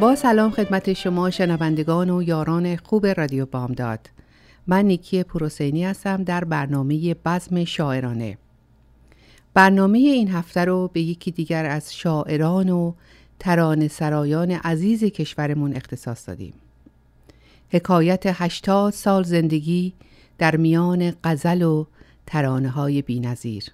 [0.00, 4.10] با سلام خدمت شما شنوندگان و یاران خوب رادیو بامداد.
[4.66, 8.38] من نیکی پروسینی هستم در برنامه بزم شاعرانه.
[9.54, 12.92] برنامه این هفته رو به یکی دیگر از شاعران و
[13.38, 16.54] ترانه سرایان عزیز کشورمون اختصاص دادیم.
[17.70, 19.92] حکایت هشتاد سال زندگی
[20.38, 21.84] در میان غزل و
[22.26, 23.64] ترانه های بی نظیر.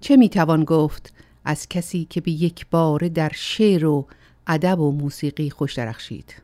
[0.00, 1.12] چه می‌توان گفت
[1.44, 4.06] از کسی که به یک بار در شعر و
[4.46, 6.34] ادب و موسیقی خوش درخشید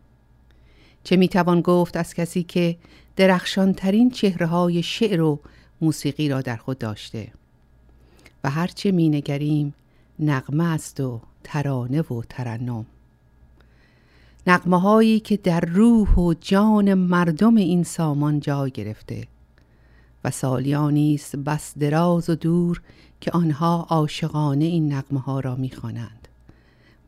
[1.05, 2.77] چه می‌توان گفت از کسی که
[3.17, 5.41] درخشانترین چهره های شعر و
[5.81, 7.33] موسیقی را در خود داشته؟
[8.45, 9.75] و هرچه می نگریم
[10.19, 12.87] نغمه است و ترانه و ترنم.
[14.47, 19.27] نغمه هایی که در روح و جان مردم این سامان جای گرفته
[20.25, 22.83] و سالیانی است بس دراز و دور
[23.21, 26.29] که آنها عاشقانه این نغمه ها را می‌خوانند.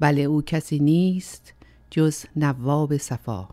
[0.03, 1.55] بله او کسی نیست
[1.91, 3.49] جز نواب صفا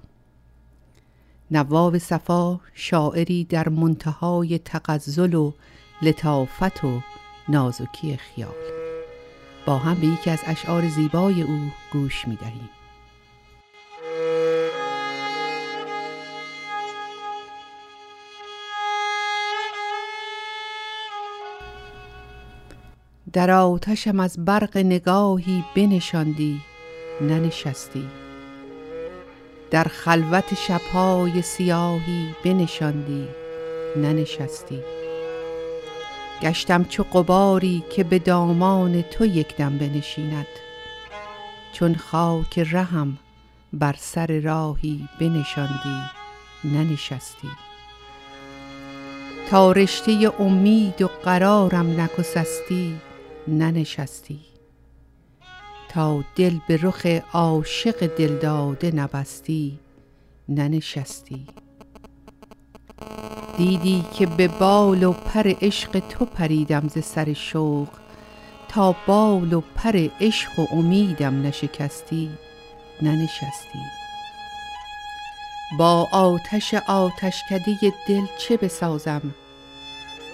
[1.52, 5.52] نواب صفا شاعری در منتهای تغزل و
[6.02, 7.02] لطافت و
[7.50, 8.56] نازکی خیال
[9.66, 11.60] با هم به یکی از اشعار زیبای او
[11.94, 12.70] گوش می دهیم.
[23.34, 26.62] در آتشم از برق نگاهی بنشاندی
[27.22, 28.08] ننشستی.
[29.72, 33.28] در خلوت شبهای سیاهی بنشاندی
[33.96, 34.80] ننشستی.
[36.42, 40.48] گشتم چو قباری که به دامان تو یکدم بنشیند.
[41.74, 43.18] چون خاک رهم
[43.74, 46.00] بر سر راهی بنشاندی
[46.64, 47.50] ننشستی.
[49.50, 52.96] تا رشته امید و قرارم نکسستی
[53.48, 54.40] ننشستی.
[55.90, 59.80] تا دل به رخ عاشق دلداده نبستی
[60.50, 61.48] ننشستی.
[63.58, 67.88] دیدی که به بال و پر عشق تو پریدم ز سر شوق
[68.68, 72.30] تا بال و پر عشق و امیدم نشکستی
[73.02, 73.80] ننشستی.
[75.78, 79.22] با آتش آتشکده دل چه بسازم؟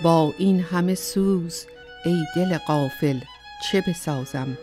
[0.04, 1.66] با این همه سوز
[2.06, 3.20] ای دل قافل
[3.64, 4.58] چه بسازم؟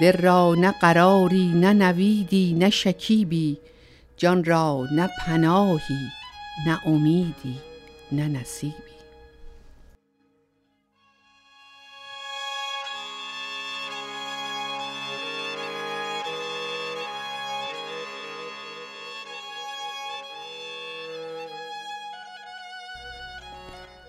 [0.00, 3.58] دل را نه قراری نه نویدی نه شکیبی
[4.16, 6.08] جان را نه پناهی
[6.66, 7.58] نه امیدی
[8.12, 8.99] نه نصیبی.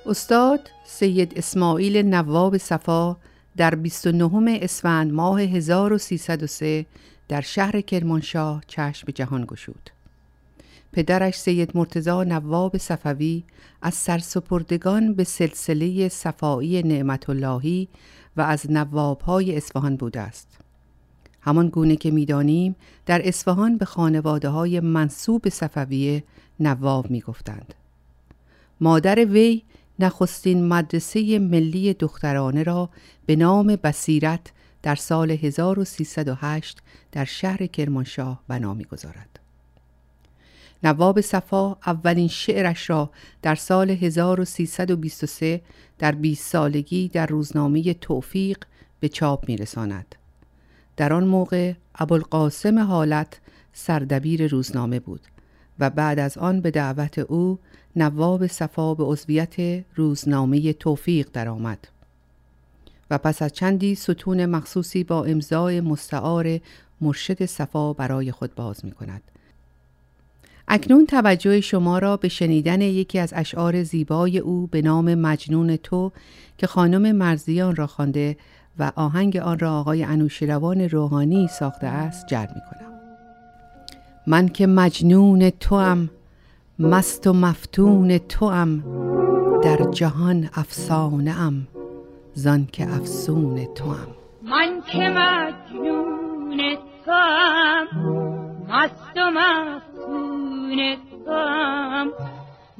[0.06, 3.18] استاد سید اسماعیل نواب صفا
[3.58, 6.86] در 29 اسفند ماه 1303
[7.28, 9.90] در شهر کرمانشاه چشم به جهان گشود.
[10.92, 13.44] پدرش سید مرتزا نواب صفوی
[13.82, 17.88] از سرسپردگان به سلسله صفایی نعمت اللهی
[18.38, 20.48] و از نوابهای اصفهان بوده است.
[21.42, 22.76] همان گونه که می‌دانیم
[23.06, 26.24] در اصفهان به خانواده های منصوب صفویه
[26.60, 27.74] نواب می گفتند.
[28.82, 29.64] مادر وی
[30.02, 32.90] نخستین مدرسه ملی دخترانه را
[33.26, 34.52] به نام بصیرت
[34.84, 36.80] در سال 1308
[37.12, 39.40] در شهر کرمانشاه بنا می‌گذارد.
[40.84, 43.12] نواب صفا اولین شعرش را
[43.42, 45.62] در سال 1323
[46.00, 48.58] در 20 سالگی در روزنامه توفیق
[49.00, 50.16] به چاپ میرساند.
[50.98, 53.40] در آن موقع ابوالقاسم حالت
[53.74, 55.22] سردبیر روزنامه بود
[55.82, 57.60] و بعد از آن به دعوت او
[57.96, 61.88] نواب صفا به عضویت روزنامه توفیق درآمد
[63.10, 66.60] و پس از چندی ستون مخصوصی با امضای مستعار
[67.02, 69.22] مرشد صفا برای خود باز می کند.
[70.68, 76.12] اکنون توجه شما را به شنیدن یکی از اشعار زیبای او به نام مجنون تو
[76.58, 78.38] که خانم مرزیان را خوانده
[78.80, 82.91] و آهنگ آن را آقای انوشیروان روحانی ساخته است جلب می کنم.
[84.28, 86.10] من که مجنون تو هم
[86.80, 88.84] مست و مفتون توام
[89.64, 91.68] در جهان افسانه ام
[92.34, 94.08] زان که افسون توام.
[94.44, 97.88] من که مجنون توام
[98.70, 99.38] مفتون
[101.26, 102.12] توام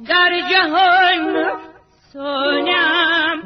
[0.08, 1.50] در جهان
[2.12, 3.42] سونم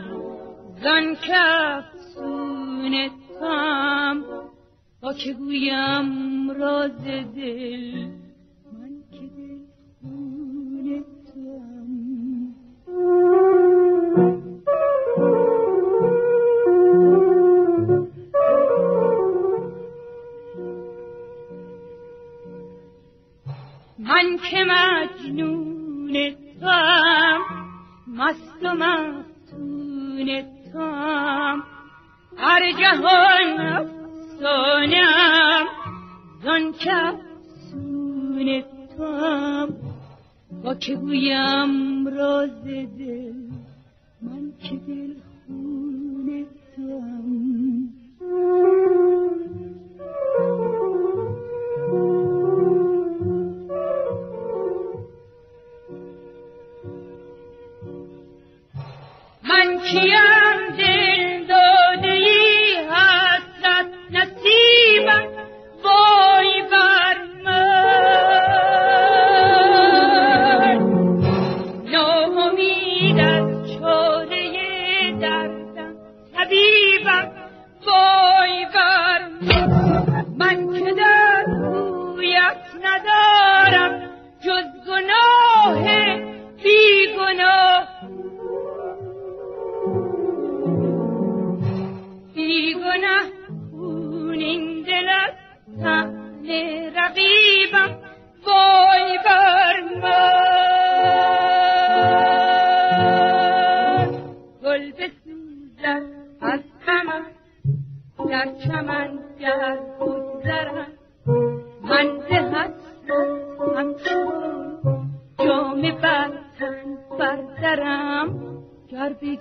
[0.83, 4.36] زن کفتون توام.
[5.13, 7.05] که گویم راز
[7.35, 8.07] دل
[23.99, 27.41] من که مجنون توام
[28.07, 30.43] مست و مفتون
[30.73, 31.63] توام.
[32.37, 33.96] هر جهان
[34.37, 35.67] افسانم
[36.43, 38.63] زن کفسون
[38.97, 39.69] توام.
[40.65, 42.65] با که گویم راز
[42.99, 43.33] دل
[44.23, 44.77] من که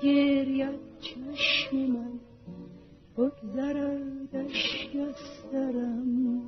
[0.05, 2.19] گر بگرید چشم من
[3.17, 5.15] بگذرد اشک از
[5.51, 6.41] سرم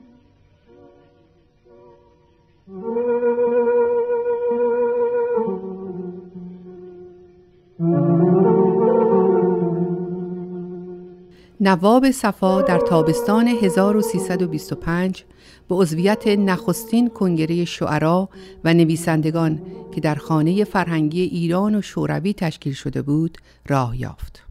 [11.68, 15.24] نواب صفا در تابستان 1325
[15.70, 18.30] به عضویت نخستین کنگره شعرا
[18.64, 19.62] و نویسندگان
[19.96, 23.38] که در خانه فرهنگی ایران و شوروی تشکیل شده بود
[23.68, 24.44] راه یافت.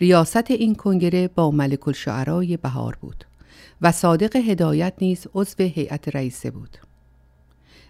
[0.00, 3.24] ریاست این کنگره با ملک الشعرای بهار بود
[3.80, 6.78] و صادق هدایت نیز عضو هیئت رئیسه بود.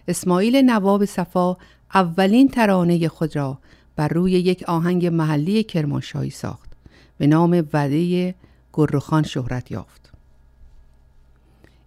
[0.07, 1.57] اسماعیل نواب صفا
[1.93, 3.59] اولین ترانه خود را
[3.95, 6.72] بر روی یک آهنگ محلی کرمانشاهی ساخت
[7.17, 8.35] به نام وده
[8.73, 10.11] گرخان شهرت یافت.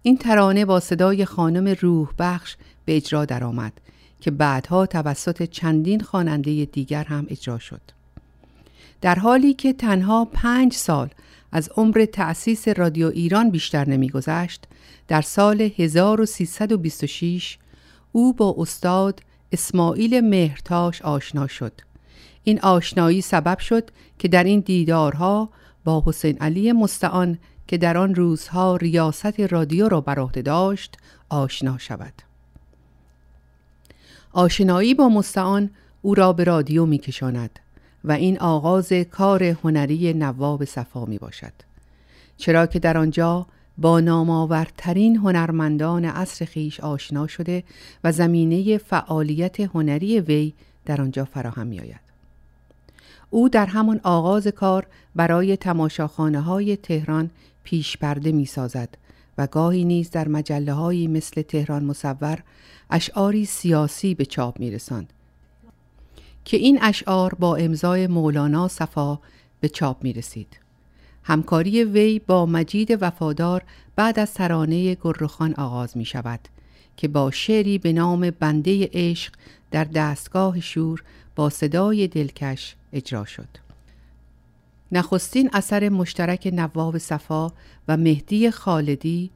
[0.01, 3.73] این ترانه با صدای خانم روح بخش به اجرا درآمد
[4.21, 7.81] که بعدها توسط چندین خواننده دیگر هم اجرا شد.
[9.01, 11.09] در حالی که تنها پنج سال
[11.51, 14.67] از عمر تأسیس رادیو ایران بیشتر نمیگذشت
[15.07, 17.57] در سال 1326
[18.11, 19.21] او با استاد
[19.51, 21.73] اسماعیل مهرتاش آشنا شد
[22.47, 23.89] این آشنایی سبب شد
[24.19, 25.49] که در این دیدارها
[25.85, 27.37] با حسین علی مستعان
[27.67, 30.97] که در آن روزها ریاست رادیو را بر عهده داشت
[31.29, 32.13] آشنا شود
[34.31, 35.69] آشنایی با مستعان
[36.01, 37.59] او را به رادیو می کشاند
[38.03, 41.53] و این آغاز کار هنری نواب صفا می باشد
[42.37, 43.45] چرا که در آنجا
[43.77, 47.63] با نامآورترین هنرمندان عصر خیش آشنا شده
[48.03, 50.53] و زمینه فعالیت هنری وی
[50.85, 52.06] در آنجا فراهم می آید.
[53.29, 57.29] او در همان آغاز کار برای تماشاخانه های تهران
[57.63, 58.89] پیش پرده می سازد
[59.37, 62.43] و گاهی نیز در مجله هایی مثل تهران مصور
[62.89, 65.13] اشعاری سیاسی به چاپ می رسند
[66.45, 69.19] که این اشعار با امضای مولانا صفا
[69.59, 70.59] به چاپ می رسید.
[71.23, 73.63] همکاری وی با مجید وفادار
[73.95, 76.39] بعد از ترانه گرخان آغاز می شود
[76.97, 79.33] که با شعری به نام بنده عشق
[79.71, 81.03] در دستگاه شور
[81.37, 83.47] با صدای دلکش اجرا شد.
[84.91, 87.51] نخستین اثر مشترک نواب صفا
[87.87, 89.31] و مهدی خالدی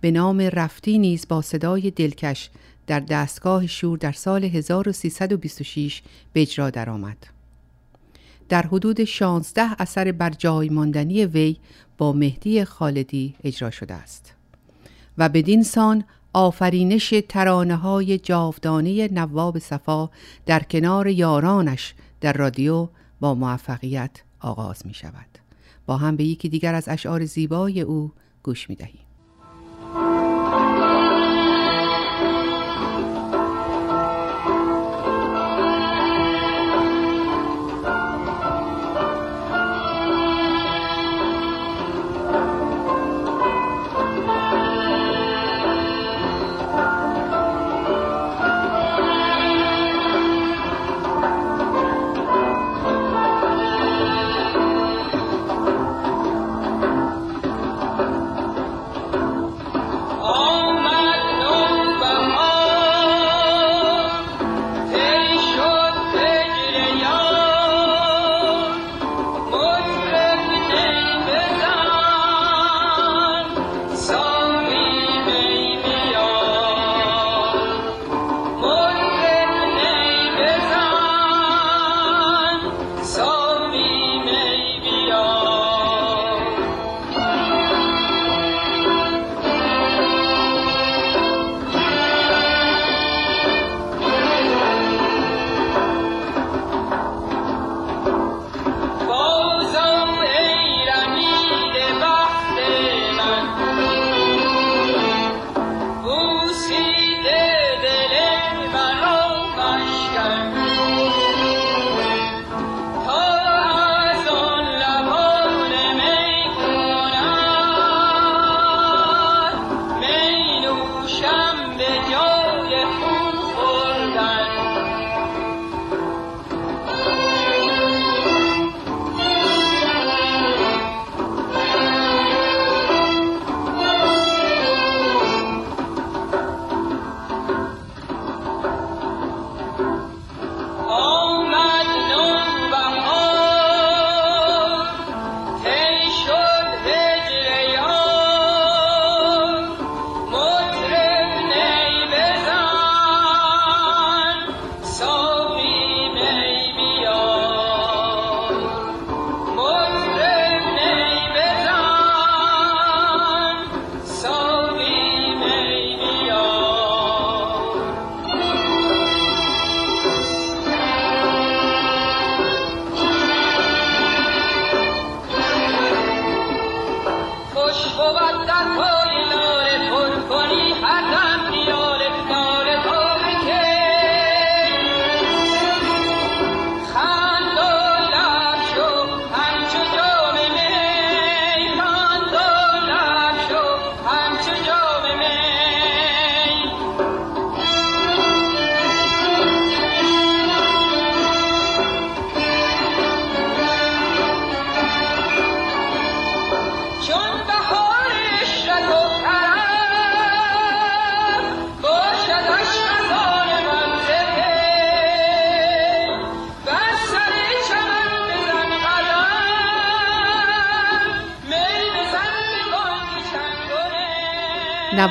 [0.00, 2.50] به نام رفتی نیز با صدای دلکش
[2.86, 6.02] در دستگاه شور در سال 1326
[6.32, 7.26] به اجرا درآمد.
[8.48, 11.56] در حدود 16 اثر بر جای ماندنی وی
[11.98, 14.34] با مهدی خالدی اجرا شده است
[15.18, 16.04] و بدین سان
[16.38, 20.10] آفرینش ترانه های جاودانه نواب صفا
[20.46, 22.88] در کنار یارانش در رادیو
[23.20, 25.38] با موفقیت آغاز می شود.
[25.86, 29.07] با هم به یکی دیگر از اشعار زیبای او گوش می دهیم.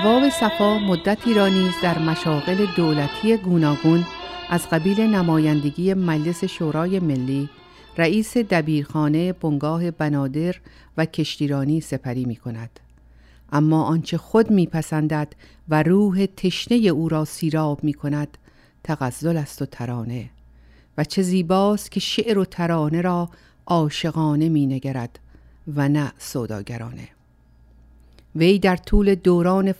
[0.07, 4.05] نواب صفا مدتی را نیز در مشاغل دولتی گوناگون
[4.49, 7.49] از قبیل نمایندگی مجلس شورای ملی
[7.97, 10.55] رئیس دبیرخانه بنگاه بنادر
[10.97, 12.79] و کشتیرانی سپری می کند.
[13.51, 15.33] اما آنچه خود میپسندد
[15.69, 18.37] و روح تشنه او را سیراب می کند
[18.83, 20.29] تغزل است و ترانه
[20.97, 23.29] و چه زیباست که شعر و ترانه را
[23.65, 25.19] عاشقانه می نگرد
[25.75, 27.16] و نه سوداگرانه
[28.35, 29.73] وی در طول دوران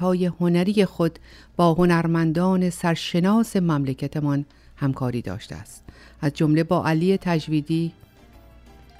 [0.00, 1.18] های هنری خود
[1.56, 4.44] با هنرمندان سرشناس مملکتمان
[4.76, 5.84] همکاری داشته است.
[6.20, 7.92] از جمله با علی تجویدی،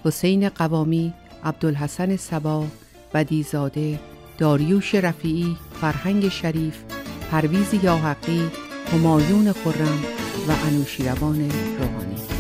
[0.05, 2.67] حسین قوامی، عبدالحسن سبا،
[3.15, 4.01] بدیزاده،
[4.39, 6.83] داریوش رفیعی، فرهنگ شریف،
[7.31, 8.51] پرویز یاحقی،
[8.93, 10.05] همایون خرم
[10.49, 12.32] و انوشیروان روحانی.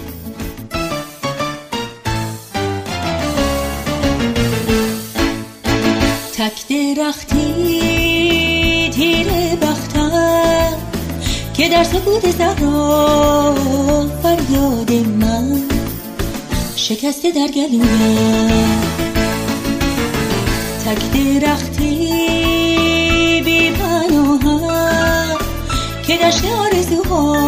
[6.32, 7.70] تک درختی
[8.94, 10.72] تیر بختم
[11.54, 13.56] که در سکوت زهرا
[14.22, 15.62] فریاد من
[16.76, 18.82] شکسته در گلویم.
[20.84, 22.12] تک درختی
[23.44, 25.36] بی پناهم
[26.06, 27.42] که دشت آرزوها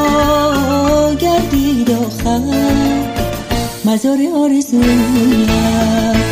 [1.15, 2.41] گردید آخر.
[3.85, 6.24] مزار آرزویم.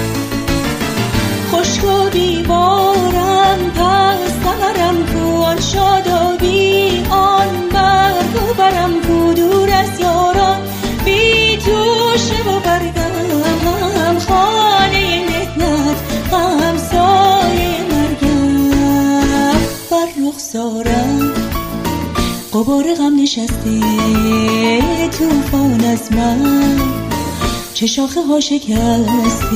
[1.83, 9.33] خشک و دیوارم پس سهرم کو آن شادابی آن برگ برم کو.
[9.33, 10.61] دور از یاران
[11.05, 14.19] بی توشه و برگم.
[14.19, 15.97] خانه مهنت
[16.77, 18.71] سایه مرگم.
[19.91, 21.33] بر رخسارم
[22.55, 23.81] قبار غم نشسته
[25.19, 26.81] توفان از من.
[27.75, 29.53] چه شاخه ها شکسته.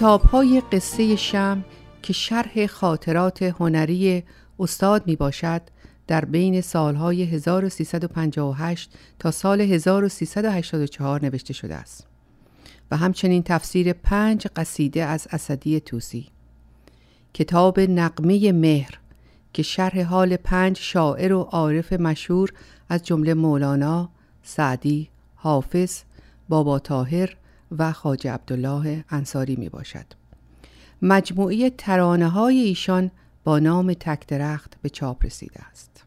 [0.00, 1.64] کتاب های قصه شم
[2.02, 4.24] که شرح خاطرات هنری
[4.58, 5.62] استاد می باشد
[6.06, 12.06] در بین سالهای 1358 تا سال 1384 نوشته شده است
[12.90, 16.26] و همچنین تفسیر پنج قصیده از اسدی توسی
[17.34, 18.98] کتاب نقمه مهر
[19.52, 22.52] که شرح حال پنج شاعر و عارف مشهور
[22.88, 24.08] از جمله مولانا،
[24.42, 26.02] سعدی، حافظ،
[26.48, 27.36] بابا تاهر
[27.78, 30.06] و خاج عبدالله انصاری می باشد.
[31.02, 33.10] مجموعه ترانه های ایشان
[33.44, 36.04] با نام تک درخت به چاپ رسیده است.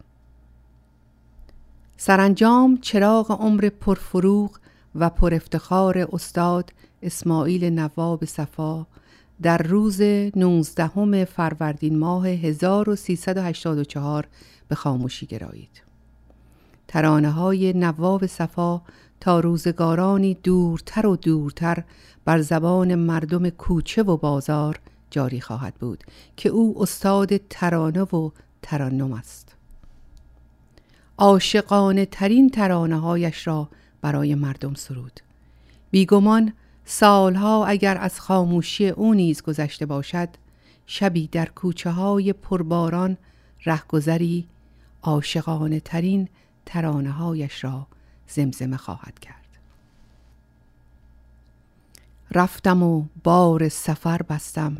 [1.98, 4.60] سرانجام چراغ عمر پرفروغ
[4.96, 8.88] و پر افتخار استاد اسماعیل نواب صفا
[9.42, 14.28] در روز 19 فروردین ماه 1384
[14.68, 15.82] به خاموشی گرایید.
[16.88, 18.82] ترانه های نواب صفا
[19.24, 21.84] تا روزگارانی دورتر و دورتر
[22.26, 26.04] بر زبان مردم کوچه و بازار جاری خواهد بود
[26.38, 28.30] که او استاد ترانه و
[28.62, 29.56] ترنم است.
[31.18, 33.70] عاشقانه ترین ترانه هایش را
[34.02, 35.20] برای مردم سرود.
[35.92, 36.54] بیگمان
[36.86, 40.30] سالها اگر از خاموشی او نیز گذشته باشد
[40.86, 43.18] شبی در کوچه های پرباران
[43.66, 44.48] رهگذری
[45.04, 46.28] عاشقانه ترین
[46.66, 47.88] ترانه هایش را
[48.34, 49.36] زمزمه خواهد کرد.
[52.32, 54.78] رفتم و بار سفر بستم.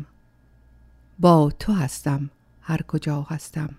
[1.18, 2.30] با تو هستم
[2.62, 3.74] هر کجا هستم.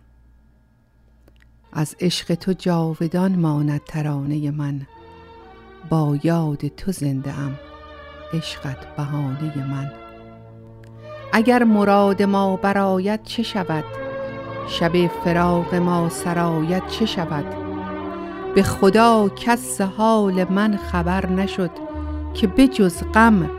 [1.74, 4.88] از عشق تو جاودان ماند ترانه من.
[5.90, 7.60] با یاد تو زنده ام
[8.34, 9.92] عشقت بهانه من.
[11.34, 13.84] اگر مراد ما براید چه شود؟
[14.68, 17.65] شب فراق ما سرایت چه شود؟
[18.56, 21.72] به خدا کس حال من خبر نشد
[22.34, 23.50] که به جز غم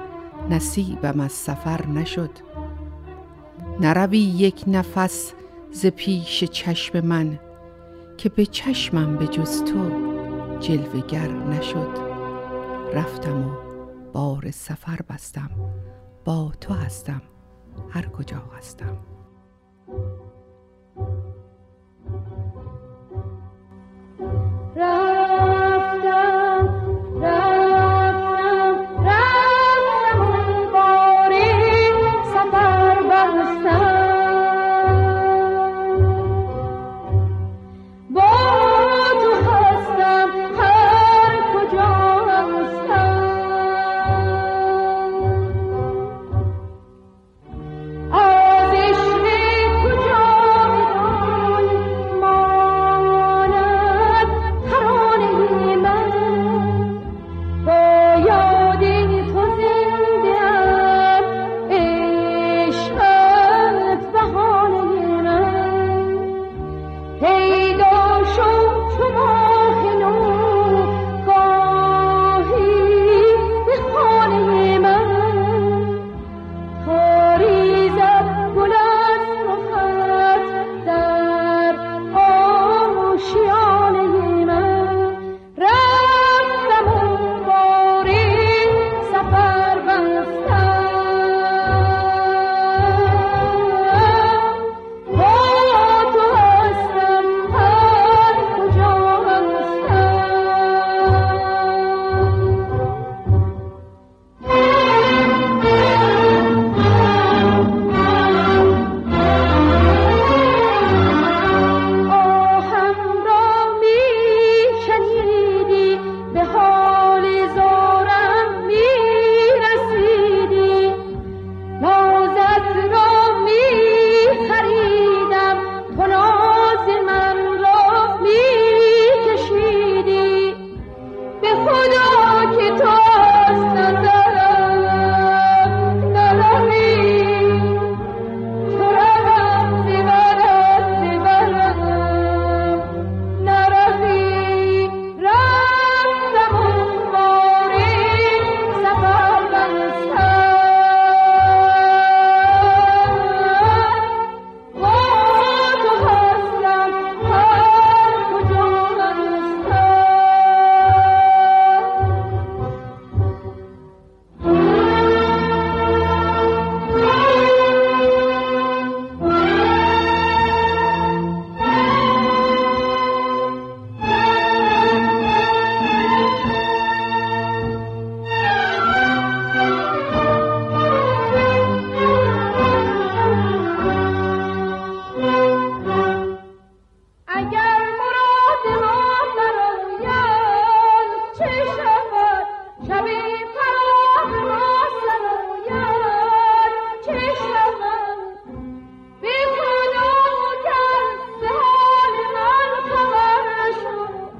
[0.50, 2.30] نصیبم از سفر نشد.
[3.80, 5.32] نروی یک نفس
[5.72, 7.38] ز پیش چشم من
[8.16, 9.90] که به چشمم به جز تو
[10.60, 11.98] جلوگر نشد.
[12.94, 13.50] رفتم و
[14.12, 15.50] بار سفر بستم
[16.24, 17.22] با تو هستم
[17.90, 18.96] هر کجا هستم.
[24.76, 25.05] Ra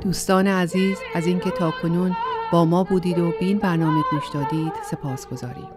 [0.07, 2.17] دوستان عزیز از اینکه تا کنون
[2.53, 5.69] با ما بودید و بین برنامه گوش دادید سپاس گذاریم.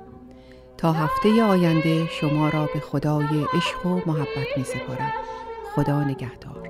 [0.78, 5.14] تا هفته آینده شما را به خدای عشق و محبت می سپارم.
[5.76, 6.70] خدا نگهدار.